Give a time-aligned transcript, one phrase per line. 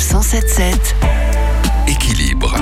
[0.00, 0.96] 177
[1.86, 2.56] Équilibre.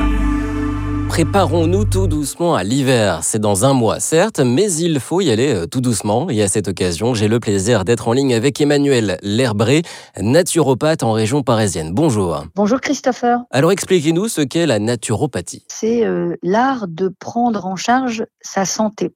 [1.08, 3.20] Préparons-nous tout doucement à l'hiver.
[3.22, 6.28] C'est dans un mois, certes, mais il faut y aller euh, tout doucement.
[6.30, 9.82] Et à cette occasion, j'ai le plaisir d'être en ligne avec Emmanuel Lerbré,
[10.20, 11.92] naturopathe en région parisienne.
[11.92, 12.44] Bonjour.
[12.56, 13.38] Bonjour Christopher.
[13.52, 15.64] Alors expliquez-nous ce qu'est la naturopathie.
[15.68, 19.12] C'est euh, l'art de prendre en charge sa santé.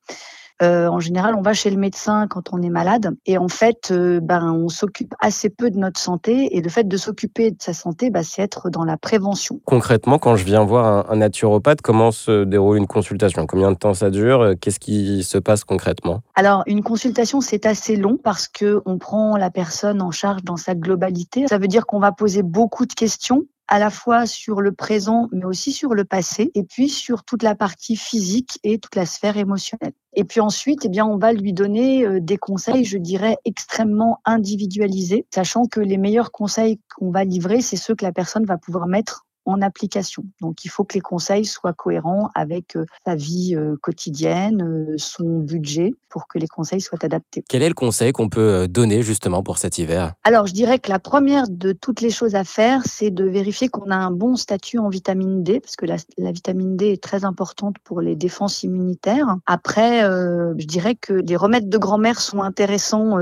[0.62, 3.90] Euh, en général, on va chez le médecin quand on est malade et en fait,
[3.90, 7.60] euh, ben, on s'occupe assez peu de notre santé et le fait de s'occuper de
[7.60, 9.60] sa santé, ben, c'est être dans la prévention.
[9.64, 13.46] Concrètement, quand je viens voir un, naturopathe, comment se déroule une consultation?
[13.46, 14.54] Combien de temps ça dure?
[14.60, 16.22] Qu'est-ce qui se passe concrètement?
[16.34, 20.56] Alors, une consultation, c'est assez long parce que on prend la personne en charge dans
[20.56, 21.46] sa globalité.
[21.48, 25.28] Ça veut dire qu'on va poser beaucoup de questions à la fois sur le présent,
[25.32, 29.06] mais aussi sur le passé, et puis sur toute la partie physique et toute la
[29.06, 29.92] sphère émotionnelle.
[30.14, 34.20] Et puis ensuite, eh bien, on va lui donner euh, des conseils, je dirais, extrêmement
[34.24, 38.58] individualisés, sachant que les meilleurs conseils qu'on va livrer, c'est ceux que la personne va
[38.58, 40.24] pouvoir mettre en application.
[40.40, 44.94] Donc il faut que les conseils soient cohérents avec euh, sa vie euh, quotidienne, euh,
[44.98, 47.42] son budget, pour que les conseils soient adaptés.
[47.48, 50.14] Quel est le conseil qu'on peut donner justement pour cet hiver?
[50.24, 53.68] Alors je dirais que la première de toutes les choses à faire, c'est de vérifier
[53.68, 55.96] qu'on a un bon statut en vitamine D, parce que la,
[56.32, 59.36] vitamine D est très importante pour les défenses immunitaires.
[59.46, 63.16] Après, je dirais que les remèdes de grand-mère sont intéressants.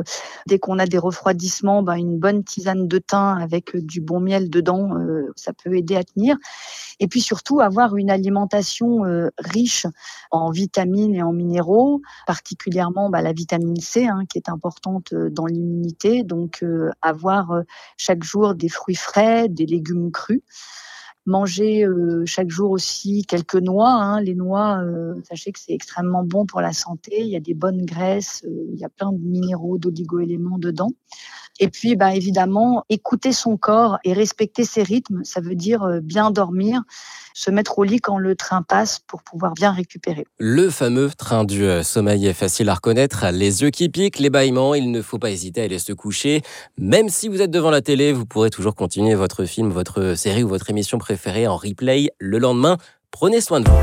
[0.46, 4.50] dès qu'on a des refroidissements, ben, une bonne tisane de thym avec du bon miel
[4.50, 4.90] dedans,
[5.36, 6.02] ça peut aider à
[7.00, 9.86] et puis surtout avoir une alimentation euh, riche
[10.30, 15.30] en vitamines et en minéraux, particulièrement bah, la vitamine C hein, qui est importante euh,
[15.30, 16.22] dans l'immunité.
[16.22, 17.62] Donc euh, avoir
[17.96, 20.42] chaque jour des fruits frais, des légumes crus
[21.26, 21.86] manger
[22.24, 23.92] chaque jour aussi quelques noix.
[23.92, 24.20] Hein.
[24.20, 24.82] Les noix,
[25.28, 27.20] sachez que c'est extrêmement bon pour la santé.
[27.20, 30.90] Il y a des bonnes graisses, il y a plein de minéraux, d'oligo-éléments dedans.
[31.60, 36.00] Et puis, bah, évidemment, écouter son corps et respecter ses rythmes, ça veut dire euh,
[36.00, 36.80] bien dormir,
[37.34, 40.26] se mettre au lit quand le train passe pour pouvoir bien récupérer.
[40.38, 43.26] Le fameux train du euh, sommeil est facile à reconnaître.
[43.30, 46.40] Les yeux qui piquent, les bâillements, il ne faut pas hésiter à aller se coucher.
[46.78, 50.42] Même si vous êtes devant la télé, vous pourrez toujours continuer votre film, votre série
[50.42, 52.78] ou votre émission préférée en replay le lendemain.
[53.10, 53.76] Prenez soin de vous.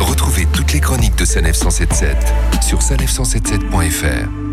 [0.00, 2.16] Retrouvez toutes les chroniques de Sanef 177
[2.62, 4.47] sur sanef177.fr.